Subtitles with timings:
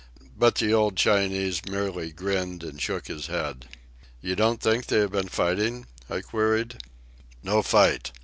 [0.35, 3.67] But the old Chinese merely grinned and shook his head.
[4.19, 6.81] "You don't think they have been fighting?" I queried.
[7.43, 8.11] "No fight.